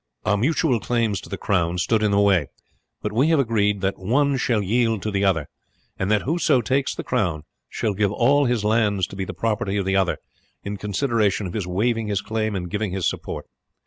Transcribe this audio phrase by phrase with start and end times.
[0.25, 2.47] Our mutual claims to the crown stood in the way,
[3.03, 5.47] but we have agreed that one shall yield to the other,
[5.95, 9.77] and that whoso takes the crown shall give all his lands to be the property
[9.77, 10.17] of the other,
[10.63, 13.45] in consideration of his waiving his claim and giving his support.